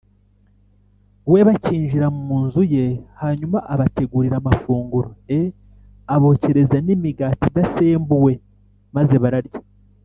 We 1.31 1.39
Bakinjira 1.47 2.07
Mu 2.25 2.37
Nzu 2.45 2.61
Ye 2.73 2.85
Hanyuma 3.21 3.57
Abategurira 3.73 4.35
Amafunguro 4.39 5.09
E 5.39 5.41
Abokereza 6.15 6.75
N 6.85 6.87
Imigati 6.95 7.43
Idasembuwe 7.49 8.33
Maze 8.95 9.15
Bararya 9.23 9.59